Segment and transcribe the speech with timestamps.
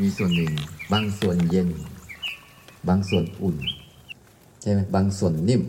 [0.00, 0.52] มีส่วนหนึ่ง
[0.92, 1.68] บางส่วนเย็น
[2.88, 3.56] บางส่วนอุ่น
[4.60, 5.62] ใช่ไหมบางส่วนนิ่ม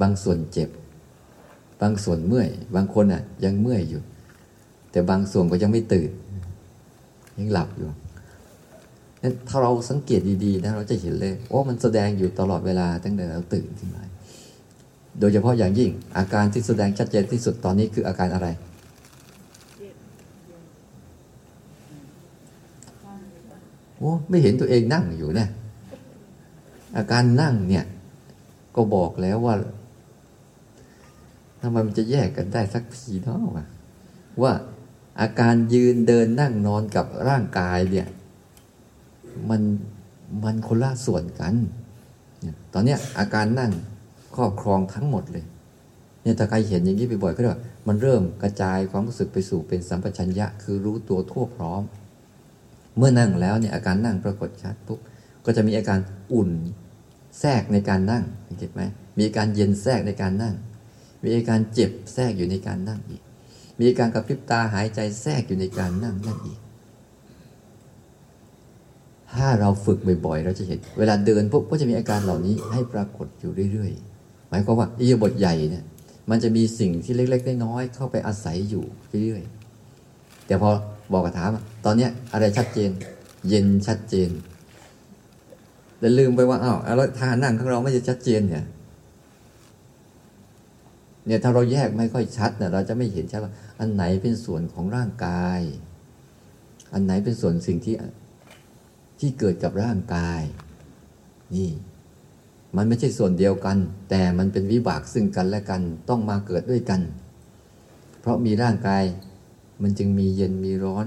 [0.00, 0.68] บางส่วนเจ็บ
[1.82, 4.02] บางส่วนเมื่อย บางคนอะ ยังเมื่อยอยู่
[4.90, 6.10] แต่บางส่วนก็ยังไม่ตื่น
[7.38, 7.88] ยังหลับอยู่
[9.22, 14.02] นั้นถ้าเราสังเกตดีๆนะเราจะเห็นเลยว่ามันแสดงอยู่ตลอดเวลาตั้งแต่เราตื่นขึ้นมา
[15.20, 18.48] โดยเฉพาะอย่างยิ่งอาการที่แสดงชัดเจนที่สุดตอนนี้คืออาการอะไร
[24.02, 25.48] โอ้ไม่เห็นตัวเองนั่งอยู่เนี่ย
[26.96, 27.84] อาการนั่งเนี่ย
[28.76, 29.54] ก็บอกแล้วว่า
[31.60, 33.40] ทำไมมันจะแยกกันได้สักทีเนาะ
[34.42, 34.52] ว่า
[35.20, 38.06] อาการยืนเดินนั่งนอนกับร่างกายเนี่ย
[39.50, 39.62] มัน
[40.44, 41.54] มันคนละส่วนกัน
[42.72, 43.72] ตอนเนี้ยอาการนั่ง
[44.36, 45.44] ครอบครองทั้งหมดเลย
[46.22, 51.82] เนี่ยถ้าใครเห็นอย่างนี้บ่อยๆก็เรียกว่ามันเริ่มกระจายความรู้สึกไปสู่เป็นสัมปชัญญะ คือรู้ตัวทั่วพร้อม
[52.96, 55.00] เมื่อนั่งแล้วเนี่ยอาการนั่งปรากฏชัดปุ๊บ
[55.44, 55.98] ก็จะมีอาการ
[56.32, 56.50] อุ่น
[57.40, 58.24] แทรกในการนั่ง
[58.58, 58.82] เห็นไหม
[59.16, 60.54] มีอาการเย็นแทรกในการนั่ง
[61.24, 63.22] มีอาการเจ็บแทรกอยู่ในการนั่งอีก
[63.78, 66.58] มีอาการกระพริบตาหายใจแทรกอยู่ในการนั่งนั่นอีก
[69.34, 75.84] ถ้าเราฝึกบ่อยๆ เราจะเห็น เวลาเดินปุ๊บก็จะมีอาการเหล่านี้ให้ปรากฏอยู่เรื่อยๆ หมายความว่าอิยาบทใหญ่เนี่ย
[76.30, 78.84] มันจะมีสิ่งที่เล็กๆ น้อยๆเข้าไปอาศัยอยู่
[79.24, 80.70] เรื่อยๆ แต่พอ
[81.12, 81.50] บอกกระถาม
[81.84, 82.90] ตอนเนี้ยอะไรชัดเจน
[83.48, 84.30] เย็นชัดเจน
[85.98, 88.64] แต่ลืมไปว่าอ้าวแล้วท่านั่งของเราไม่จะชัดเจนเนี่ย
[91.26, 95.60] เนี่ยถ้าเราแยกไม่ค่อยชัดเนี่ยเราจะไม่เห็นชัดว่า อันไหนเป็นส่วนของร่างกาย
[96.92, 97.94] อันไหนเป็นส่วนสิ่งที่
[99.20, 100.42] ที่เกิดกับร่างกาย
[101.54, 101.70] นี่
[102.76, 103.76] มันไม่ใช่ส่วนเดียวกัน
[104.10, 107.00] แต่มันเป็นวิบากซึ่งกันและกันต้องมาเกิดด้วยกัน
[108.20, 109.02] เพราะมีร่างกาย
[109.82, 111.06] มันจึงมีเย็นมีร้อน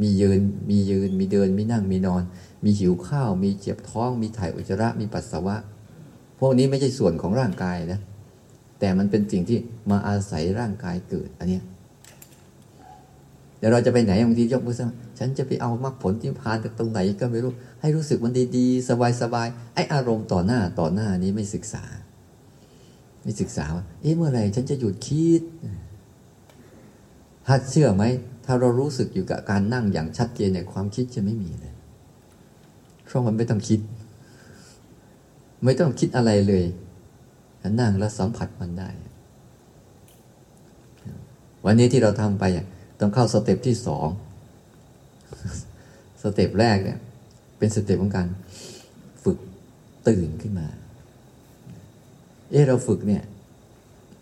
[0.00, 2.22] มียืนมียืน มีเดิน มีนั่งมีนอน
[2.64, 5.56] มีหิวข้าว มีเจ็บท้อง มีถ่ายอุจจาระ มีปัสสาวะ
[6.38, 8.00] พวกนี้ไม่ใช่ส่วนของร่างกายนะ
[8.80, 9.58] แต่มันเป็นสิ่งที่
[9.90, 11.60] มาอาศัยร่างกายเกิดอันนี้
[13.58, 14.86] เดี๋ยวเราจะไปไหนบางทียกมือสั่
[15.18, 18.88] ฉันจะไปเอามรรคผลที่พานจากตรงไหนก็ไม่รู้ ให้รู้สึกมันดีๆ
[19.20, 21.84] สบายๆไออารมณ์ต่อหน้าต่อหน้านี้ไม่ศึกษา
[23.22, 25.42] ไม่ศึกษาว่าเอ๊ะเมื่อไหร่ฉันจะหยุดคิด
[27.46, 28.04] ถ้าเชื่อไหม
[28.44, 31.74] ถ้าเรารู้สึกอยู่กับการนั่งอย่างชัดเจนเนี่ยความคิดจะไม่มีเลย
[33.04, 33.80] เพราะมันไม่ต้องคิด
[35.64, 36.64] ไม่ต้องคิดอะไรเลย
[37.80, 38.90] นั่งแล้วสัมผัสมันได้
[41.64, 42.44] วันนี้ที่เราทำไป
[43.00, 44.08] ต้องเข้า step ที่สอง
[46.22, 46.98] step แรกเนี่ย
[47.58, 48.28] เป็น step ของการ
[49.24, 49.38] ฝึก
[50.08, 50.68] ตื่นขึ้นมา
[52.50, 53.22] เออเราฝึกเนี่ย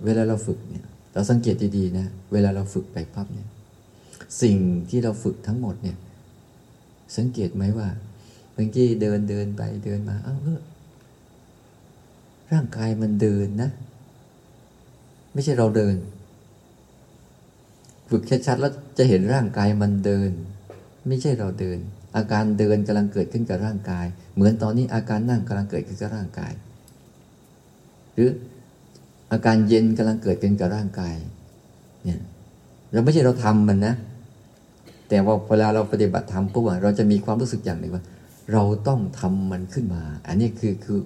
[0.05, 0.85] เวลาเราฝึกเนี่ย
[1.15, 3.49] เราสังเกตดีๆนะ เวลาเราฝึกไปปั๊บเนี่ย
[4.43, 4.57] สิ่ง
[4.91, 5.97] ที่เราฝึกทั้งหมดเนี่ย
[7.17, 7.89] สังเกตไหมว่า
[8.57, 10.61] บางทีเดินเดินไปเดินมาเอ้าเออ
[12.53, 13.71] ร่างกายมันเดินนะ
[15.33, 15.97] ไม่ใช่เราเดิน
[18.11, 20.31] ฝึกชัดๆแล้วจะเห็นร่างกายมันเดิน
[21.09, 21.79] ไม่ใช่เราเดิน
[22.17, 26.53] อาการเดินกำลังเกิดขึ้นกับร่างกาย เหมือนตอนนี้อาการนั่งกำลังเกิดขึ้นกับร่างกาย
[28.15, 28.31] หรือ
[29.33, 31.15] อาการเย็นกำลังเกิดขึ้นกับร่างกาย
[32.05, 32.21] เนี่ย
[32.93, 33.95] เราไม่ใช่เราทำมันนะ
[35.09, 38.05] แต่ว่าเวลาเราปฏิบัติธรรมปุ๊บเราจะมีความรู้สึกอย่างหนึ่งว่า
[38.53, 41.01] เราต้องทำมันขึ้นมา อันนี้คือคือ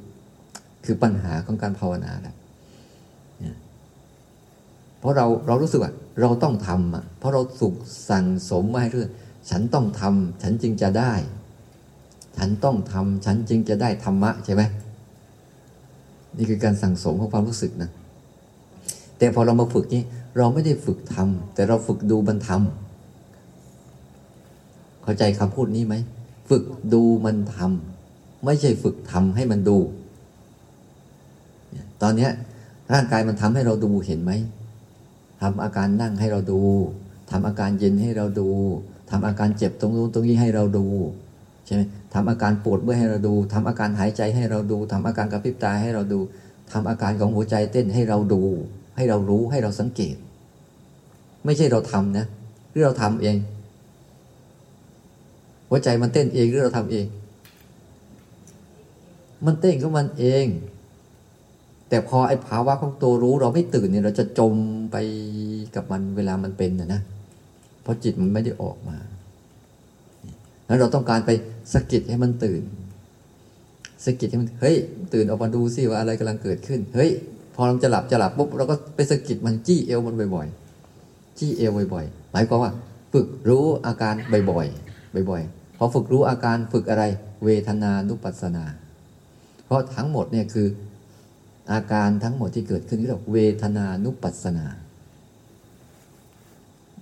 [0.84, 2.34] คือปัญหาของการภาวนาแหละ
[4.98, 7.74] เพราะเราเรารู้สึกว่าเราต้องทำอะเพราะเราสุก
[8.10, 9.10] สั่งสมมาให้เรื่อง
[9.50, 11.12] ฉันต้องทำฉันจึงจะได้
[12.36, 14.62] ฉันต้องทำฉันจึงจะได้ธรรมะใช่ไหม
[16.36, 17.90] นี่คือการสั่งสมของความรู้สึกนะ
[19.18, 20.02] แต่พอเรามาฝึกนี้
[20.36, 25.94] เราไม่ได้ฝึกทำแต่เราฝึกดูมันทำเข้าใจคำพูดนี้ไหม
[26.50, 29.78] ฝึกดูมันทำไม่ใช่ฝึกทำให้มันดู
[32.02, 32.28] ตอนนี้
[32.92, 34.32] ร่างกายมันทำให้เราดูเห็นไหม
[35.42, 36.60] ทำอาการนั่งให้เราดู
[37.30, 38.48] ทำอาการเย็นให้เราดู
[39.10, 40.86] ทำอาการเจ็บตรงนู้นตรงนี้ให้เราดู
[41.66, 41.82] ใช่ไหม
[42.14, 46.20] ทำอาการปวดเมื่อให้เราดูทำอาการหายใจให้เราดูทำอาการกระพริบตาให้เราดู
[46.72, 48.42] ทำอาการของหัวใจเต้นให้เราดู
[48.98, 50.16] ให้เรารู้ให้เราสังเกต
[51.44, 52.26] ไม่ใช่เราทำนะ
[52.70, 53.36] หรือเราทำเอง
[55.68, 57.06] หัวใจมันเต้นเองหรือเราทำเอง
[59.46, 60.46] มันเต้นของมันเอง
[61.88, 64.54] แต่พอไอ้ภาวะของตัวรู้เราไม่ตื่นเนี่ยเราจะจม
[64.92, 64.96] ไป
[65.74, 67.00] กับมันเวลามันเป็นนะนะ
[67.82, 68.96] เพราะจิตมันไม่ได้ออกมา
[70.66, 71.30] แล้วเราต้องการไป
[71.72, 72.62] สะกิดให้มันตื่น
[74.04, 74.76] สะกิดให้มันเฮ้ย
[75.14, 77.10] ตื่นออกมาดูสิว่าอะไรกำลังเกิดขึ้น เฮ้ย
[77.60, 82.72] พอเราจะหลับจะหลับปุ๊บเราก็ไปสะกิดมันจี้เอวมันบ่อยๆ จี้เอวบ่อยๆ หมายความว่า
[83.12, 84.14] ฝึกรู้อาการ
[84.50, 87.04] บ่อยๆ บ่อยๆ พอฝึกรู้อาการฝึกอะไร
[87.44, 88.64] เวทนานุปัสสนา
[89.64, 90.68] เพราะทั้งหมดเนี่ยคือ
[91.72, 94.66] อาการทั้งหมดที่เกิดขึ้นเรียกเวทนานุปัสสนา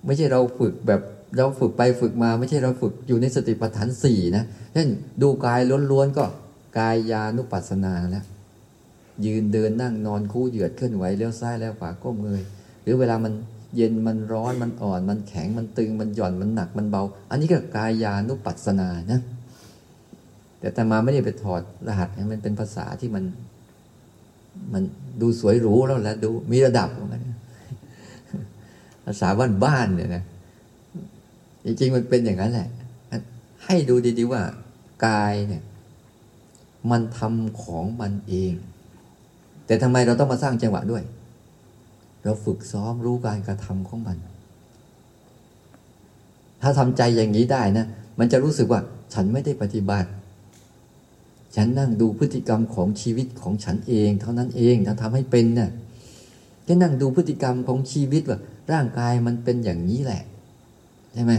[0.05, 1.01] ไม่ใช่เราฝึกแบบ
[1.37, 4.43] เราฝึกไปฝึกมาไม่ใช่เราฝึกอยู่ในสติปัฏฐานสี่นะ
[4.73, 4.87] เช่น
[5.21, 5.59] ดูกาย
[5.91, 6.25] ล้วนๆก็
[6.77, 8.25] กายยานุปัสสนาแล้ว
[9.25, 12.41] ยืนเดินนั่งนอนคู่เหยียดเคลื่อนไหวเลี้ยวซ้ายแล้วขวาก้มเงย
[12.83, 13.33] หรือเวลามัน
[13.75, 19.21] เย็นมันร้อนมันอ่อน มันแข็งมันตึงมันหย่อนมันหนักมันเบา อันนี้ก็กายานุปัสสนานะ
[20.59, 23.23] แต่แต่มาไม่ได้ไปถอดรหัสมันเป็นภาษาที่มัน
[24.73, 24.83] มัน
[25.21, 27.21] ดูสวยหรูแล้วแหละดูมีระดับของมัน
[29.05, 30.23] ภาษาบ้านบ้านเนี่ยนะ
[31.65, 32.67] จริงๆมันเป็นอย่างนั้นแหละ
[33.65, 34.41] ให้ดูดีๆว่า
[35.05, 35.63] กายเนี่ย
[36.91, 38.53] มันทำของมันเอง
[39.67, 41.03] แต่ทำไมเราต้องมาสร้างจังหวะด้วย
[42.23, 44.17] เราฝึกซ้อมรู้การกระทำของมัน
[46.61, 47.85] ถ้าทำใจอย่างนี้ได้นะ
[48.19, 48.81] มันจะรู้สึกว่า
[49.13, 50.09] ฉันไม่ได้ปฏิบัติ
[51.55, 55.71] ฉันนั่งดูพฤติกรรมของชีวิตของฉันเอง เท่านั้นเองถ้าทำให้เป็นนะ่ะ
[56.63, 58.39] แค่นั่งดูพฤติกรรมของชีวิตว่า
[58.71, 60.23] ร่างกายมันเป็นอย่างนี้แหละ
[61.13, 61.33] ใช่ไหม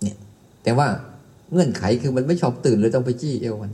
[0.00, 0.16] เนี่ย
[0.62, 0.86] แต่ว่า
[1.50, 3.72] เงื่อนไขคือมันไม่ชอบตื่นเลยต้องไปจี้เอวมัน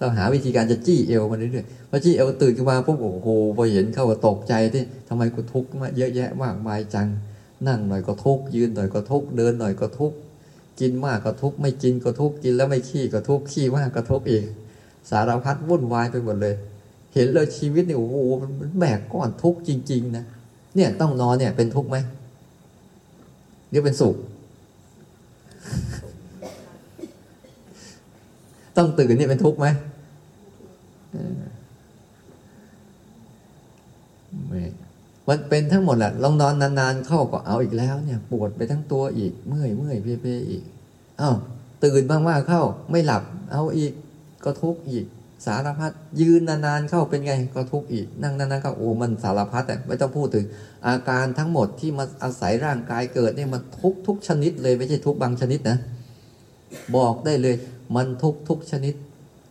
[0.00, 7.06] ต้องหาวิธีการจะจี้เอวมันเรื่อยๆพอจี้เอวตื่นขึ้นมาปุ๊บโอ้โหพอเห็นเข้าก็ตกใจที่ทำไมกูทุกข์มาเยอะแยะมากมายจัง
[7.66, 10.16] นั่งหน่อยก็ทุกข์ยืนหน่อยก็ทุกข์เดินหน่อยก็ทุกข์
[10.80, 14.44] กินมากก็ทุกข์ไม่กินก็ทุกข์กินแล้วไม่ขี้ก็ทุกข์ขี้มากก็ทุกข์อีก
[15.10, 16.54] สารพัดวุ่นวายไปหมดเลย
[17.14, 20.24] เห็นเลยชีวิตเนี่ยโอ้โหมันแบกก้อนทุกข์จริง ๆ นะ
[20.74, 21.96] เนี่ยต้องนอนเนี่ยเป็นทุกข์ไหม
[23.70, 24.16] หรือเป็นสุข
[28.78, 29.66] ต้องตื่นนี่เป็นทุกข์ไหม
[34.48, 34.62] ไม่
[35.28, 40.62] มันเป็นทั้งหมดแหละลองนอนนานๆเข้าก็เอาอีกแล้ว เนี่ย ปวดไปทั้งตัวอีก เมื่อยเมื่อยเพ่เพ่อีก
[41.20, 41.36] อ้าว
[41.84, 43.22] ตื่นบ้างๆเข้า ไม่หลับ
[43.52, 43.92] เอาอีก
[44.44, 45.04] ก็ทุกข์อีก
[45.46, 50.44] สารพัดยืนนานๆเข้าเป็นไงก็ทุกข์อีก นั่งนานๆก็โอ้มันสารพัดแต่ไม่ต้องพูดถึง
[50.86, 55.76] อาการทั้งหมดที่มาอาศัยร่างกายเกิดเนี่ยมันทุกทุกชนิดเลยไม่ใช่ทุกบางชนิดนะ
[56.96, 57.54] บอกได้เลย
[57.96, 58.94] มันทุกทุกชนิด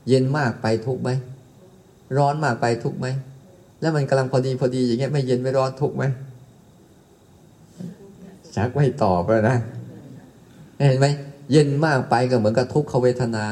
[0.08, 1.10] เย็นมากไปทุกไหม
[2.18, 3.08] ร้อนมากไปทุกไหม
[3.82, 6.04] แล้วมันกำลังพอดีพอดีอย่างเงี้ยไม่เย็นไม่ร้อนทุกไหม
[8.56, 9.58] ชักไม่ตอบแล้วนะ
[10.78, 11.08] เห็นไหม
[11.52, 13.46] เย็นมากไปก็เหมือนกับทุกขเวทนา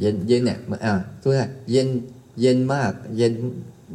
[0.00, 1.88] เย็นเย็นเนี่ยอ่าทุกท่านเย็น
[2.40, 3.32] เย็นมาก เย็น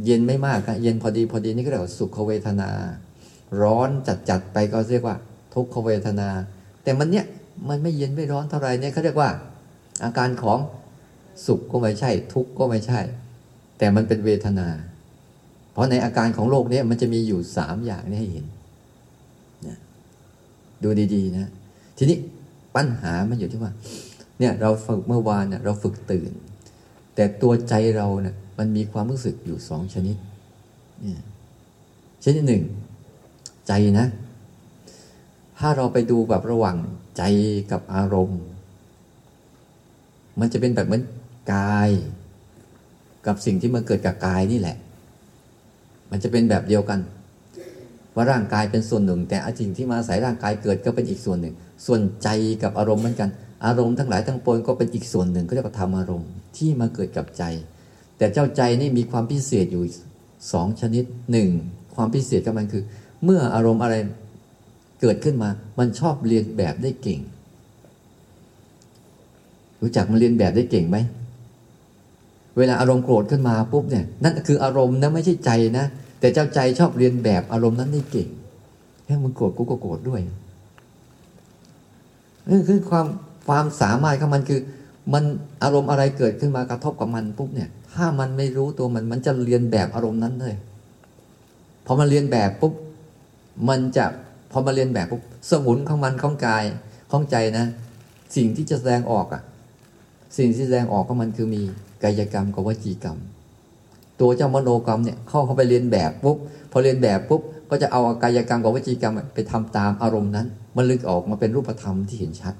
[0.06, 2.70] เย็นไม่มากเย็นพอดีพอดีนี่ก็เรียกว่าสุขเวทนา
[3.62, 5.18] ร้อนจัดจัดไปก็เรียกว่า
[5.54, 6.30] ทุกขเวทนา
[6.84, 7.26] แต่มันเนี้ย
[7.70, 9.30] มันไม่เย็นไม่ร้อนเท่าไหร่เนี่ยเขาเรียกว่า
[10.04, 10.60] อาการของ
[11.46, 13.00] สุขก็ไม่ใช่ ทุกข์ก็ไม่ใช่
[13.78, 14.68] แต่มันเป็นเวทนา
[15.72, 18.46] เพราะในอาการของโลกนี้มันจะมีอยู่สามอย่างนี้ให้เห็น
[19.68, 19.78] นะ
[20.84, 21.50] ดูดีๆนะ
[21.98, 22.18] ทีนี้
[22.76, 23.72] ปัญหามันอยู่ที่ว่า
[24.40, 26.32] เนี่ยเราฝึกเมื่อวานเนี่ยเราฝึกตื่น
[27.16, 30.18] แต่ตัวใจเราเนี่ยมันมีความรู้สึกอยู่สองชนิด
[31.02, 31.22] เนี่ย
[32.24, 32.64] ชนิดหนึ่ง
[33.68, 34.08] ใจนะ
[35.60, 36.78] ถ้าเราไปดูแบบระหว่าง
[37.18, 37.22] ใจ
[37.72, 38.42] กับอารมณ์
[40.40, 41.04] มันจะเป็นแบบเหมือน
[41.54, 41.90] กาย
[43.28, 44.78] กับสิ่งที่มันเกิดกับกายนี่แหละ
[46.12, 47.00] มันจะเป็นแบบเดียวกัน
[48.16, 52.28] ว่าร่างกายเป็นส่วนหนึ่ง แต่สิ่งที่มาอาศัยร่างกายเกิดก็เป็นอีกส่วนหนึ่ง ส่วนใจ
[52.64, 53.30] กับอารมณ์เหมือนกัน
[53.66, 57.44] อารมณ์ทั้งหลายทั้งปวงก็เป็นอีกส่วนหนึ่งก็เรียกว่าธรรมอารมณ์ที่มาเกิดกับใจ
[58.18, 59.84] แต่เจ้าใจนี่มีความพิเศษอยู่
[60.54, 61.50] สองชนิดหนึ่ง
[61.96, 62.84] ความพิเศษกับมันคือ
[63.24, 63.96] เมื่ออารมณ์อะไร
[65.02, 67.20] เกิดขึ้นมา มันชอบเรียนแบบได้เก่ง
[69.82, 70.98] รู้จักมันเรียนแบบได้เก่งไหม
[72.58, 75.86] เวลาอารมณ์โกรธขึ้นมาปุ๊บเนี่ย นั่นคืออารมณ์นะไม่ใช่ใจนะ
[76.20, 78.28] แต่เจ้าใจชอบเรียนแบบอารมณ์นั้นได้เก่ง
[79.06, 80.22] แค่มึงโกรธกูก็โกรธด้วย
[82.50, 83.08] นี่คือความ
[83.48, 84.60] ความสามารถของมันคือ
[85.14, 85.24] มัน
[85.64, 90.56] อารมณ์อะไรเกิดขึ้นมากระทบกับมันปุ๊บเนี่ย ถ้ามันไม่รู้ตัวมันมันจะเรียนแบบอารมณ์นั้นเลย
[91.86, 92.74] พอมาเรียนแบบปุ๊บ
[93.70, 94.06] มันจะ
[94.52, 96.66] พอมาเรียนแบบปุ๊บสมุนของมันของกาย
[97.12, 97.66] ของใจนะ
[98.36, 99.42] สิ่งที่จะแสดงออกอะ
[100.38, 101.62] สิ่งที่แสดงออกของมันคือมี
[102.04, 103.18] กายกรรมกับวจีกรรม
[104.20, 106.38] ตัวเจ้ามโนกรรมเนี่ยเข้าเข้าไปเรียนแบบปุ๊บ
[106.72, 112.54] พอเรียนแบบปุ๊บก็จะเอากายกรรมกับวจีกรรมไปทำตามอารมณ์นั้น มันลึกออกมาเป็นรูปธรรมที่เห็นชัด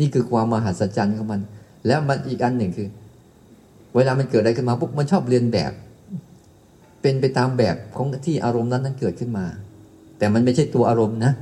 [0.00, 1.40] นี่คือความมหัศจรรย์ของมัน
[1.86, 2.88] แล้วมันอีกอันหนึ่งคือ
[3.94, 5.72] เวลามันเกิดอะไรขึ้นมาปุ๊บมันชอบเรียนแบบ
[7.02, 9.46] เป็นไปตามแบบของที่อารมณ์นั้นนั้นเกิดขึ้นมา
[10.20, 11.32] แต่มันไม่ใช่ตัวอารมณ์นะ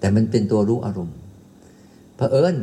[0.00, 1.16] แต่มันเป็นตัวรู้อารมณ์
[2.16, 2.56] เผอิญ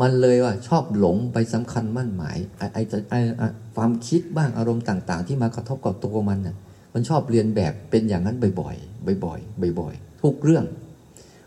[0.00, 6.56] มันเลยว่าชอบหลงไปสำคัญมั่นหมายไอ้ไอ้ไอ้ความคิดบ้างอารมณ์ต่าง ๆ ที่มากระทบกับตัวมันน่ะ
[6.94, 10.64] มันชอบเรียนแบบเป็นอย่างนั้นบ่อยๆบ่อยๆบ่อยๆทุกเรื่อง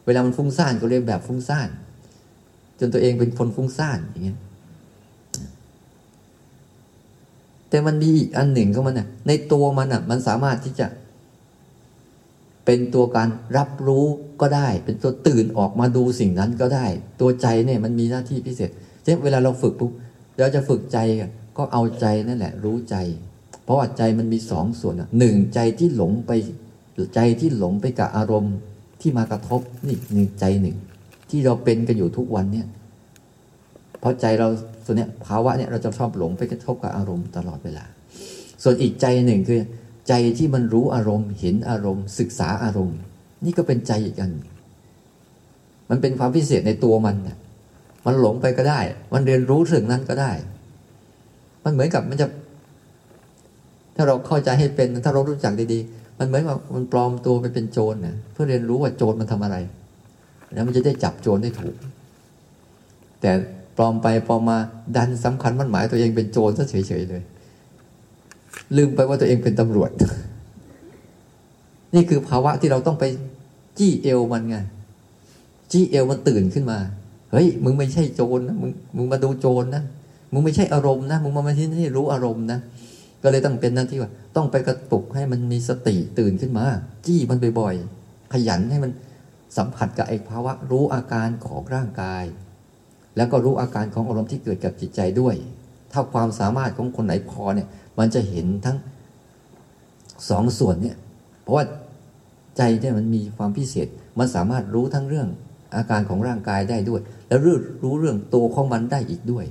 [0.06, 1.70] เวลามันฟุ้งซ่านก็เรียนแบบฟุ้งซ่าน
[2.80, 4.40] จนตัวเองเป็นคนฟุ้งซ่านอย่างเงี้ย
[7.70, 10.88] แต่มันมีอีกอันหนึ่งของมันน่ะในตัวมันอะมันสามารถที่จะ
[12.66, 14.06] เป็นตัวการรับรู้
[14.42, 16.86] ก็ได้ เป็นตัวตื่นออกมาดูสิ่งนั้นก็ได้
[17.22, 18.70] ตัวใจเนี่ยมันมีหน้าที่พิเศษ
[19.04, 19.92] เช่นเวลาเราฝึกปุ๊บ
[20.38, 20.98] เราจะฝึกใจ
[21.58, 22.96] ก็เอาใจนั่นแหละ รู้ใจ
[23.64, 26.32] เพราะว่าใจมันมีสองส่วนหนึ่งใจที่หลงไป
[27.16, 28.56] ใจที่หลงไปกับอารมณ์
[29.02, 30.78] ที่มากระทบนี่หนึ่งใจหนึ่ง
[31.30, 32.68] ที่เราเป็นกันอยู่ทุกวันเนี่ย
[34.00, 34.48] เพราะใจเรา
[34.86, 37.86] ส่วนเนี้ยภาวะเนี่ยเราจะชอบหลงไปกระทบกับอารมณ์ตลอดเวลา
[38.64, 39.62] ส่วนอีกใจหนึ่งคือ
[40.08, 43.00] ใจที่มันรู้อารมณ์ เห็นอารมณ์ ศึกษาอารมณ์
[43.46, 44.32] นี่ก็เป็นใจอีกอัน
[45.90, 47.16] มันเป็นความพิเศษในตัวมัน
[48.06, 48.80] มันหลงไปก็ได้
[49.14, 50.32] มันเรียนรู้ถึงนั้นก็ได้
[51.64, 52.28] มันเหมือนกับมันจะ
[53.96, 59.58] ถ้าเราเข้าใจให้เป็น ถ้าเรารู้จักดีๆ มันเหมือนว่ามันปลอมตัวไปเป็นโจรนะเพื่อเรียนรู้ว่าโจรมันทำอะไร
[60.54, 61.76] แล้วมันจะได้จับโจรได้ถูก
[63.22, 63.32] แต่
[63.78, 64.58] ปลอมไปปลอมมา
[64.96, 67.24] ดันสำคัญมันหมายตัวเองเป็นโจรซะเฉยๆเลย
[68.78, 69.92] ลืมไปว่าตัวเองเป็นตำรวจ
[71.96, 73.06] นี่คือภาวะที่เราต้องไป
[73.80, 74.58] จี้เอวมันไง
[75.72, 76.80] จี้เอวมันตื่นขึ้นมา
[77.32, 79.84] เฮ้ย มึงไม่ใช่โจรนะมึงมึงมาดูโจรนะ
[80.34, 82.60] มึงไม่ใช่อารมณ์นะมึงมาที่นี่รู้อารมณ์นะ
[83.24, 86.66] ก็เลยต้องเป็นหน้าที่ว่า ต้องไปกระตุกให้มันมีสติตื่นขึ้นมา
[87.06, 88.92] จี้มันบ่อยๆขยันให้มัน
[89.58, 92.24] สัมผัสกับไอ้ภาวะรู้อาการของร่างกาย
[93.18, 95.36] แล้วก็รู้อาการของอารมณ์ที่เกิดกับจิตใจด้วย
[95.94, 97.68] ถ้าความสามารถของคนไหนพอเนี่ย
[98.00, 98.78] มันจะเห็นทั้ง
[100.30, 100.98] สองส่วนเนี่ย
[101.42, 101.66] เพราะว่า
[102.58, 103.88] ใจเนี่ยมันมีความพิเศษ
[104.20, 105.28] มันสามารถรู้ทั้งเรื่อง
[105.76, 109.46] อาการของร่างกายได้ด้วย แล้วรู้รู้เรื่องตัวของมันได้อีกด้วย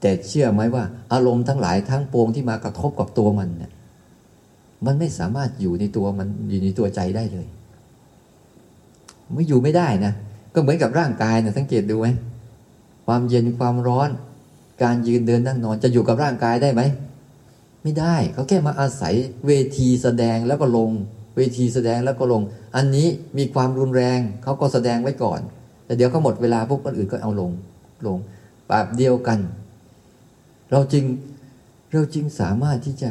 [0.00, 3.72] แต่เชื่อไหมว่า อารมณ์ทั้งหลายทั้งปวงที่มากระทบกับตัวมันเนี่ย
[4.86, 7.46] มันไม่สามารถอยู่ในตัวมันอยู่ในตัวใจได้เลย
[9.34, 10.12] ไม่อยู่ไม่ได้นะ
[10.54, 12.08] ก็เหมือนกับร่างกายนะสังเกตดูไหม
[13.06, 14.10] ความเย็นความร้อน
[14.82, 16.82] การยืนเดินนั่งนอนจะอยู่กับร่างกายได้ไหม
[17.82, 19.14] ไม่ได้เขาแค่มาอาศัย
[19.46, 20.90] เวทีแสดงแล้วก็ลง
[21.36, 22.42] เวทีแสดงแล้วก็ลง
[22.76, 23.08] อันนี้
[23.38, 25.40] มีความรุนแรงเขาก็แสดงไว้ก่อน
[25.84, 27.52] แต่เดี๋ยวเขาหมดเวลาพวกคนอื่นก็เอาลง
[28.06, 28.18] ลง
[28.68, 29.38] แบบเดียวกัน
[30.70, 31.04] เราจึง
[31.92, 33.10] เราจึงสามารถที่จะ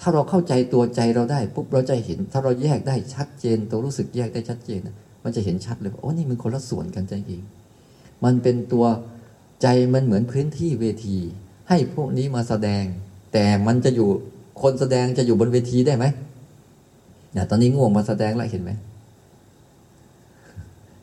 [0.00, 4.80] ถ้าเราเข้าใจตัวใจเราได้ปุ๊บเราจะเห็น ถ้าเราแยกได้ชัดเจน ตัวรู้สึกแยกได้ชัดเจน
[5.24, 7.42] มันจะเห็นชัดเลยว่าโอ้นี่มันคนละส่วนกันจริง
[8.24, 8.84] มันเป็นตัว
[9.64, 11.18] ใจมันเหมือนพื้นที่เวที
[11.68, 12.84] ให้พวกนี้มาแสดง
[13.32, 14.08] แต่มันจะอยู่
[14.62, 16.04] คนแสดงจะอยู่บนเวทีได้ไหม
[17.32, 18.70] เนี่ยตอนนี้ง่วงมาแสดงแล้วเห็นไหม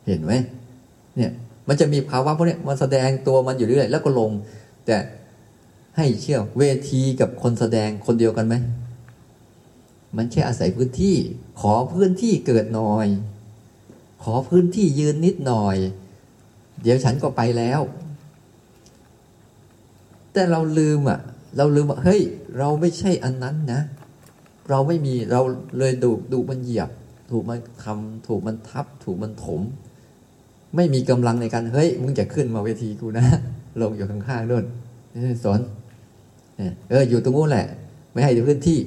[0.06, 0.32] เห็นไหม
[1.16, 1.30] เนี่ย
[1.68, 4.30] มันจะมีภาวะพวกนี้มาแสดงตัวมันอยู่เรื่อยแล้วก็ลง
[4.86, 4.96] แต่
[5.96, 8.54] ให้เชื่อเวทีกับคนแสดงคนเดียวกันไหม
[10.16, 11.16] มันแค่อาศัยพื้นที่
[11.60, 13.06] ขอพื้นที่เกิดหน่อย
[14.22, 15.76] ขอพื้นที่ยืนนิดหน่อย
[16.82, 17.80] เดี๋ยวฉันก็ไปแล้ว
[20.32, 21.20] แต่เราลืมอะ
[21.56, 22.20] เราลืมว่าเฮ้ย
[22.58, 23.80] เราไม่ใช่อันนั้นนะ
[24.70, 25.40] เราไม่มีเรา
[25.78, 26.90] เลยดูดูมันเหยียบ
[27.30, 29.60] ถูกมันทำถูกมันทับ ถูกมันถม
[30.76, 33.26] ไม่มีกำลังในการเฮ้ยมึงจะขึ้นมาเวทีกูนะ
[33.80, 34.64] ลงอยู่ข้างๆนู่น
[35.44, 35.60] สอน
[36.90, 37.66] เอออยู่ตรงนู้นแหละ
[38.12, 38.78] ไม่ให้พื้นที่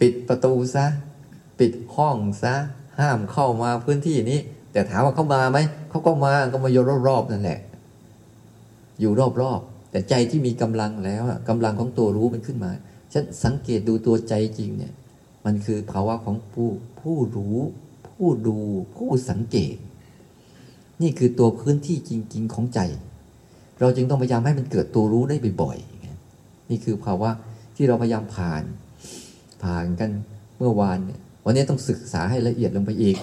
[0.00, 0.86] ปิดประตูซะ
[1.58, 2.54] ปิดห้องซะ
[3.00, 4.40] ห้ามเข้ามาพื้นที่นี้
[4.72, 5.58] แต่ถามว่าเขามาไหม
[5.90, 7.60] เขาก็มาก็มาอยู่รอบๆนั่นแหละ
[9.00, 12.72] อยู่รอบๆ แต่ใจที่มีกำลังแล้วกำลังของตัวรู้มันขึ้นมา
[13.12, 14.92] ฉันสังเกตดูตัวใจจริงเนี่ย
[15.44, 16.68] มันคือภาวะของผู้
[17.00, 17.58] ผู้รู้
[18.08, 18.58] ผู้ดู
[18.96, 19.76] ผู้สังเกต
[21.02, 22.80] นี่คือตัวพื้นที่จริง ๆ ของใจ
[23.80, 27.30] เราจึงต้องพยายามให้มันเกิดตัวรู้ได้บ่อยๆนี่คือภาวะ
[27.76, 28.62] ที่เราพยายามผ่าน
[29.62, 30.10] ผ่านกัน
[30.58, 33.16] เมื่อวานเนี่ยวันนี้ต้องศึกษาให้ละเอียดลงไปอีก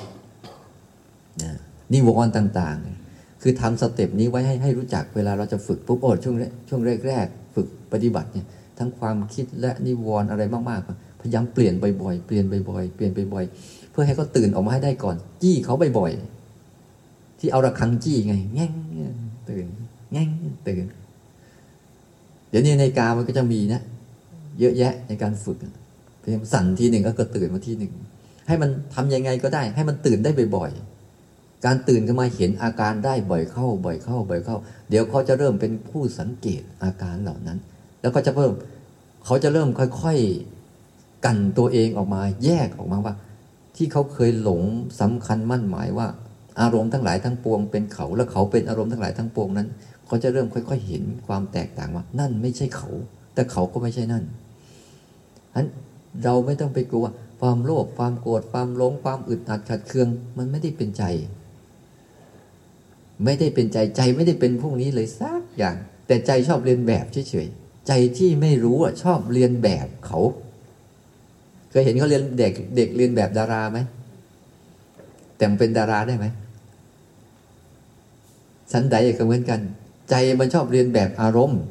[1.44, 1.52] นะ
[1.92, 3.07] นิวรณ์ต่าง ๆ
[3.42, 6.36] คือทำสเต็ปนี้ไว้ให้ให้รู้จักเวลาเราจะฝึกปุ๊บโอ้ช่วง
[6.70, 8.46] ช่วงแรกๆฝึกปฏิบัติเนี่ย
[8.78, 18.72] ทั้งความคิดและนิวรณ์อะไรมากๆ พยายามเปลี่ยนบ่อยๆเปลี่ยนบ่อยๆเปลี่ยนบ่อยๆเพื่อให้เขาตื่นออกมาให้ได้ก่อน จี้เขาบ่อยๆที่เอาระฆังจี้ไงแง่ง
[19.50, 19.66] ตื่น
[20.12, 20.30] แง่ง
[20.68, 20.86] ตื่น
[22.50, 23.82] เดี๋ยวนี้ในกามันก็จะมีนะ
[24.60, 25.58] เยอะแยะในการฝึก
[26.28, 27.92] พียงสั่นทีหนึ่งก็ตื่นมาทีหนึ่ง
[28.48, 30.97] ให้มันทํำยังไงก็ได้ ให้มันตื่นได้บ่อยๆ
[31.66, 34.58] การตื่นขึ้นมาเห็นอาการได้บ่อยเข้า บ่อยเข้า บ่อยเข้า
[34.90, 37.58] เดี๋ยวเขาจะเริ่มเป็นผู้สังเกตอาการเหล่านั้น
[38.02, 38.52] แล้วก็จะเพิ่ม
[39.26, 43.16] เขาจะเริ่มค่อยๆกันตัวเองออกมาแยกออกมาว่า
[43.76, 44.62] ที่เขาเคยหลง
[45.02, 46.08] สำคัญมั่นหมายว่า
[46.62, 49.68] อารมณ์ทั้งหลายทั้งปวงเป็นเขาแล้วเขาเป็นอารมณ์ทั้งหลายทั้งปวงนั้น
[50.06, 52.90] เขาจะเริ่มค่อย ๆ เห็นความแตกต่างว่า นั่นไม่ใช่เขา
[53.34, 55.68] แต่เขาก็ไม่ใช่นั่นฉะนั้น
[56.24, 57.06] เราไม่ต้องไปกลัว
[57.42, 61.04] ความโลภความโกรธความหลงความอึดอัดขัดเคือง มันไม่ได้เป็นใจ
[63.24, 65.76] ไม่ได้เป็นใจใจไม่ได้เป็นพวกนี้เลยสักอย่าง
[66.08, 70.20] แต่ใจชอบเรียนแบบเฉยๆใจที่ไม่รู้อะชอบเรียนแบบเขา
[71.70, 73.80] เคยเห็นเขาเรียนเด็กเด็กเรียนแบบดาราไหม
[75.38, 76.26] แต่งเป็นดาราได้ไหม
[78.72, 79.60] สันใดก็เหมือนกัน
[80.10, 81.62] ใจมันชอบเรียนแบบอารมณ์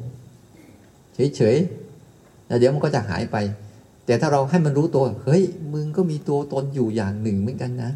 [1.35, 3.37] เฉยๆแล้วเดี๋ยวมันก็จะหายไป
[4.05, 7.91] แต่ถ้าเราให้มันรู้ตัว เฮ้ย มึงก็มีตัวตนอยู่อย่างหนึ่งเหมือนกันนะ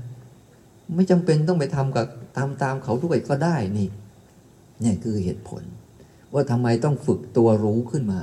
[0.95, 2.05] ไม่จำเป็นต้องไปทำกับ
[2.37, 3.89] ตามตามเขาด้วยก็ได้นี่
[4.83, 5.63] นี่คือเหตุผล
[6.33, 8.21] ว่าทำไมต้องฝึกตัวรู้ขึ้นมา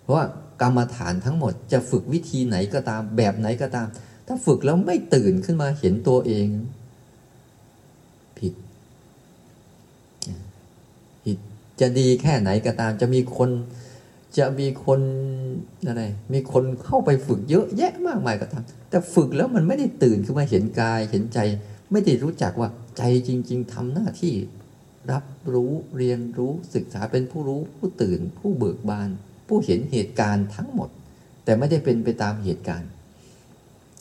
[0.00, 0.24] เพราะว่า
[0.60, 3.88] กรรมฐานทั้งหมดจะฝึกวิธีไหนก็ตามแบบไหนก็ตาม
[4.26, 6.48] ถ้าฝึกแล้วไม่ตื่นขึ้นมาเห็นตัวเอง
[8.38, 8.54] ผิด
[11.24, 11.38] ผิด
[11.80, 13.50] จะดีแค่ไหนก็ตาม จะมีคน
[14.38, 15.00] จะมีคน
[15.86, 16.02] อะไร
[16.32, 21.38] มีคนเข้าไปฝึกเยอะแยะมากมายก็ตาม แต่ฝึกแล้วมันไม่ได้ตื่นขึ้นมาเห็นกายเห็นใจ
[21.90, 24.34] ไม่ได้รู้จักว่าใจจริง ๆทำหน้าที่
[25.12, 29.08] รับรู้เรียนรู้ศึกษาเป็นผู้รู้ผู้ตื่น ผู้เบิกบาน
[29.48, 30.88] ผู้เห็นเหตุการณ์ทั้งหมด
[31.44, 32.88] แต่ไม่ได้เป็นไปตามเหตุการณ์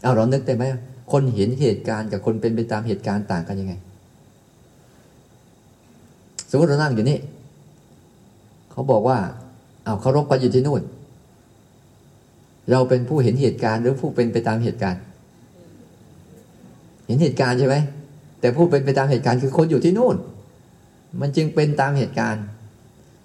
[0.01, 0.63] เอาเรานึกได้ไหม
[1.11, 3.73] คนเห็นเหตุการณ์กับคนเป็นไปตามเหตุการณ์ต่างกันยังไง
[6.49, 7.19] สมมติเรานั่งอยู่นี่
[8.71, 9.17] เขาบอกว่า
[9.85, 10.81] เอาเคารพกันอยู่ที่นู่น
[12.71, 15.01] เราเป็นผู้เห็นเหตุการณ์หรือผู้เป็นไปตามเหตุการณ์
[17.07, 17.75] เห็นเหตุการณ์ใช่ไหม
[18.39, 20.15] แต่ผู้เป็นไปตามเหตุการณ์คือคนอยู่ที่นู่น
[21.21, 22.43] มันจึงเป็นตามเหตุการณ์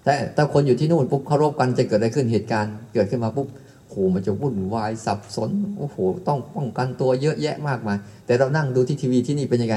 [0.03, 3.47] แต่ถ้าคนอยู่ที่นู่นปุ๊บเคารพกันจะเกิดอะไรขึ้นเหตุการณ์ เกิดขึ้นมาปุ๊บ
[3.89, 5.97] โหมันจะวุ่นวายสับสนโอ้โห
[6.27, 9.75] ต้องป้องกันตัวเยอะแยะมากมาย แต่เรานั่งดูที่ทีวีที่นี่เป็นยังไง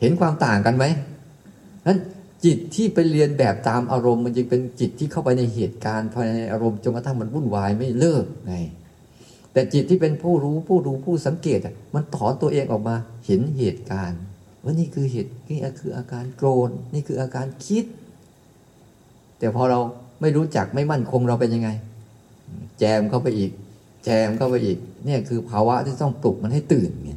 [0.00, 0.84] เห็นความต่างกันไหม
[1.86, 1.98] นั้น
[2.44, 8.54] จิตที่ไปเรียนแบบตามอารมณ์ มันจึงเป็นจิตที่เข้าไปในเหตุการณ์ภายในอารมณ์จนกระทั่งมันวุ่นวายไม่เลิกไง
[9.52, 11.58] แต่จิตที่เป็นผู้รู้ผู้ดูผู้สังเกต
[11.94, 14.20] มันถอนตัวเองออกมาเห็นเหตุการณ์
[14.62, 17.84] ว่านี่คือเหตุนี่คืออาการโกรธนี่คืออาการคิด
[19.38, 19.80] แต่พอเรา
[20.20, 21.70] ไม่รู้จักไม่มั่นคงเราเป็นยังไง
[22.78, 23.50] แจมเข้าไปอีก
[24.04, 27.12] แจมเข้าไปอีกเนี่ยคือภาวะที่ต้องปลุกมันให้ตื่นไง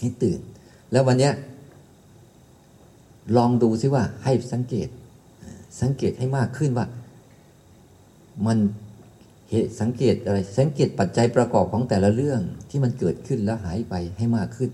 [0.00, 0.40] ให้ตื่น
[0.92, 1.32] แล้ววันเนี้ย
[3.36, 4.88] ลองดูซิว่าให้สังเกต
[5.80, 6.86] สังเกตให้มากขึ้นว่า
[8.46, 8.58] มัน
[9.50, 14.70] เหตุสังเกตอะไรสังเกตปัจจัยประกอบของแต่ละเรื่องที่มันเกิดขึ้นแล้วหายไปให้มากขึ้น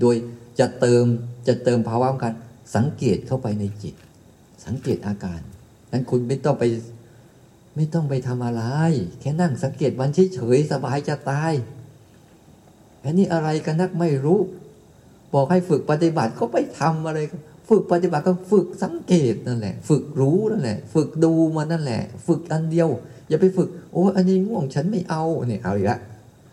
[0.00, 0.16] โดย
[0.58, 1.04] จะเติม
[1.48, 2.34] จะเติมภาวะของการ
[2.76, 3.94] สังเกตเข้าไปในจิต
[4.66, 5.40] สังเกตอาการ
[5.92, 6.64] นั้นคุณไม่ต้องไป
[7.76, 8.62] ไม่ต้องไปทำอะไร
[9.20, 11.52] แค่นั่งสังเกตมันเฉยๆสบายจะตาย
[13.04, 14.40] อันนี้อะไรกันนักไม่รู้
[15.34, 17.18] บอกให้ฝึกปฏิบัติก็ไปทำอะไร
[17.68, 22.88] ฝึกปฏิบัติก็ฝึกสังเกตนั่นแหละ ฝึกรู้นั่นแหละ ฝึกดูมันนั่นแหละ ฝึกอันเดียว
[23.32, 25.98] อย่าไปฝึก โอ้อันนี้ง่วงฉันไม่เอาเนี่ยเอาอีกละ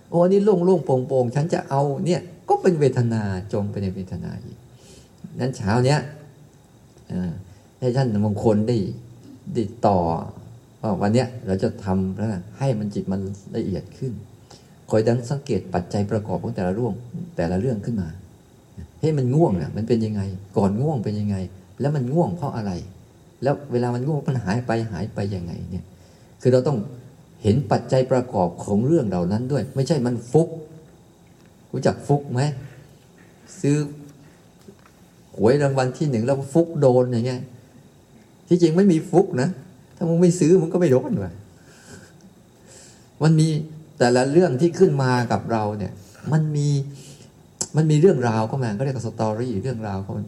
[0.09, 3.21] โอ้อันนี้โล่งโล่งโปร่งโปร่งฉันจะเอาเนี่ยก็เป็นเวทนา
[3.53, 4.57] จมไปในเวทนาอีก
[5.39, 5.99] นั้นเช้าเนี้ย
[7.79, 8.77] ให้ท่านมงคลได้
[9.53, 9.99] ได้ต่อ
[10.81, 13.21] ว่าวันเนี้ยเราจะทำแล้วให้มันจิตมัน
[13.55, 14.13] ละเอียดขึ้น
[14.89, 16.93] คอยดังสังเกตปัจจัยประกอบของแต่ละเรื่อง
[17.37, 18.09] แต่ละเรื่องขึ้นมา
[18.99, 20.21] เฮ้ยมันง่วงเนี่ยมันเป็นยังไง
[20.57, 21.37] ก่อนง่วงเป็นยังไง
[21.79, 22.71] แล้วมันง่วงเพราะอะไร
[23.43, 25.85] แล้วเวลามันง่วงมันหายไปหายไปยังไงเนี่ย
[26.41, 26.77] คือเราต้อง
[27.43, 30.49] เห็นปัจจัยประกอบของเรื่องเหล่านั้นด้วย ไม่ใช่มันฟุก
[31.71, 32.41] รู้จักฟุกไหม
[33.61, 33.77] ซื้อ
[35.35, 37.41] หวยรางวัลที่หนึ่งแล้วฟุกโดนอย่างเงี้ย
[38.47, 39.49] ที่จริงไม่มีฟุกนะ
[39.95, 41.33] ถ้ามึงไม่ซื้อมึงก็ไม่โดนเลย
[43.23, 43.47] มันมี
[43.99, 45.93] แต่ละเรื่องที่ขึ้นมากับเราเนี่ย
[46.31, 46.69] มันมี
[47.75, 50.23] มันมีเรื่องราวเข้ามาก็เรียกสตอรี่เรื่องราวเข้ามา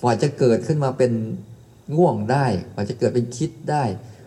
[0.00, 1.12] ฝ่าจะเกิดขึ้นมาเป็น
[1.96, 3.84] ง่วงได้ฝ่าจะเกิดเป็นคิดได้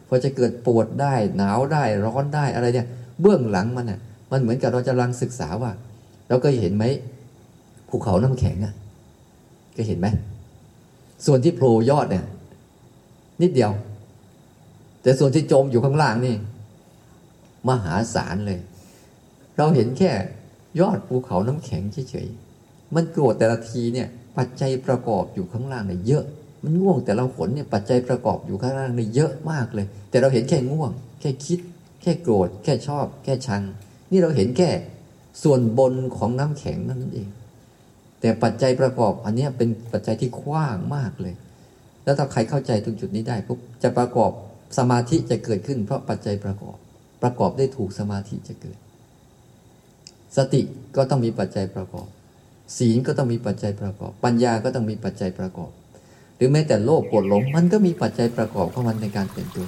[0.08, 2.88] พอจะเกิดปวดได้หนาวได้ร้อนได้อะไรเนี่ย
[3.22, 4.00] เบื้องหลังมันอะ
[4.32, 5.72] มันเหมือนกับเราจะรังศึกษาว่า
[6.30, 6.86] เราก็เห็นไหม
[7.90, 8.74] ภูเขาน้ำแข็งอะ
[9.78, 10.08] ก็เห็นไหม
[11.26, 12.26] ส่วนที่โผล่ยอดเนี่ย
[13.42, 13.72] นิดเดียว
[15.02, 16.36] แต่ส่วนที่จมอยู่ข้างล่างนี่
[17.70, 18.60] มหาศาลเลย
[19.58, 20.12] เราเห็นแค่
[20.80, 26.26] ยอดภูเขาน้ำแข็งเฉยๆมันโกรธแต่ละทีเนี่ย ปัจจัยประกอบอยู่ข้างล่างเนี่ยเยอะ
[26.66, 31.60] มันง่วงแต่ละขนเนี่ยปัจจัยประกอบอยู่ข้างล่างนี่เยอะมากเลย แต่เราเห็นแค่ง่วง แค่คิด
[32.02, 33.64] แค่โกรธ แค่ชอบ แค่ชัง
[34.12, 34.70] นี่เราเห็นแค่
[35.44, 37.30] ส่วนบนของน้ำแข็งนั่นเอง
[38.22, 41.36] แต่ปัจจัยประกอบอันนี้เป็นปัจจัยที่กว้างมากเลย
[42.04, 44.32] แล้วถ้าใครเข้าใจตรงจุดนี้ได้ปุ๊บจะประกอบ
[44.78, 46.78] สมาธิจะเกิดขึ้น เพราะปัจจัยประกอบ
[47.24, 48.78] ประกอบได้ถูกสมาธิจะเกิด
[50.38, 50.62] สติ
[50.96, 52.08] ก็ต้องมีปัจจัยประกอบ
[52.78, 55.72] ศีลก็ต้องมีปัจจัยประกอบ ปัญญาก็ต้องมีปัจจัยประกอบ
[56.36, 59.68] หรือแม้แต่โลภโกรธหลง มันก็มีปัจจัยประกอบของมันในการเปลี่ยนตัว